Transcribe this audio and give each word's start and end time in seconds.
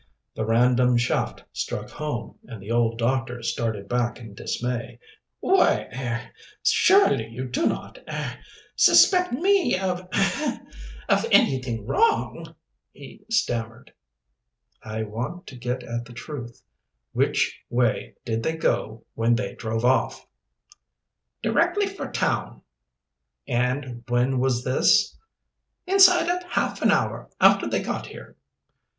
The 0.33 0.45
random 0.45 0.97
shaft 0.97 1.43
struck 1.53 1.91
home, 1.91 2.39
and 2.47 2.59
the 2.59 2.71
old 2.71 2.97
doctor 2.97 3.43
started 3.43 3.87
back 3.87 4.17
in 4.19 4.33
dismay. 4.33 4.97
"Why 5.41 5.89
er 5.95 6.31
surely 6.63 7.27
you 7.27 7.45
do 7.47 7.67
not 7.67 7.99
er 8.11 8.39
suspect 8.75 9.31
me 9.31 9.77
of 9.77 10.09
ahem 10.11 10.65
of 11.07 11.27
anything 11.31 11.85
wrong?" 11.85 12.55
he 12.91 13.23
stammered. 13.29 13.93
"I 14.81 15.03
want 15.03 15.45
to 15.45 15.55
get 15.55 15.83
at 15.83 16.05
the 16.05 16.13
truth. 16.13 16.63
Which 17.11 17.61
way 17.69 18.15
did 18.25 18.41
they 18.41 18.55
go 18.57 19.05
when 19.13 19.35
they 19.35 19.53
drove 19.53 19.85
off?" 19.85 20.25
"Directly 21.43 21.85
for 21.85 22.09
town." 22.11 22.63
"And 23.47 24.03
when 24.07 24.39
was 24.39 24.63
this?" 24.63 25.15
"Inside 25.85 26.27
of 26.27 26.41
half 26.41 26.81
an 26.81 26.89
hour 26.89 27.29
after 27.39 27.67
they 27.67 27.83
got 27.83 28.07
here." 28.07 28.35